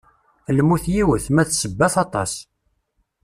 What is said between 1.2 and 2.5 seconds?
ma d ssebbat aṭas.